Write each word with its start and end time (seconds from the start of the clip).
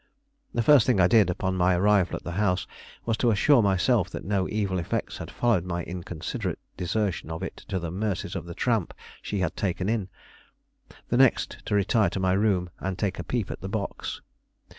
The 0.51 0.63
first 0.63 0.87
thing 0.87 0.99
I 0.99 1.05
did, 1.05 1.29
upon 1.29 1.53
my 1.55 1.75
arrival 1.75 2.15
at 2.15 2.23
the 2.23 2.31
house, 2.31 2.65
was 3.05 3.17
to 3.17 3.29
assure 3.29 3.61
myself 3.61 4.09
that 4.09 4.25
no 4.25 4.49
evil 4.49 4.79
effects 4.79 5.19
had 5.19 5.29
followed 5.29 5.63
my 5.63 5.83
inconsiderate 5.83 6.57
desertion 6.75 7.29
of 7.29 7.43
it 7.43 7.57
to 7.67 7.77
the 7.77 7.91
mercies 7.91 8.35
of 8.35 8.45
the 8.47 8.55
tramp 8.55 8.95
she 9.21 9.41
had 9.41 9.55
taken 9.55 9.87
in; 9.89 10.09
the 11.09 11.17
next 11.17 11.63
to 11.67 11.75
retire 11.75 12.09
to 12.09 12.19
my 12.19 12.33
room, 12.33 12.71
and 12.79 12.97
take 12.97 13.19
a 13.19 13.23
peep 13.23 13.51
at 13.51 13.61
the 13.61 13.69
box. 13.69 14.21